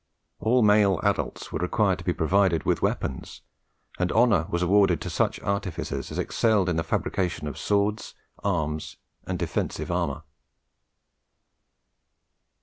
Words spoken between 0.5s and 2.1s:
male adults were required to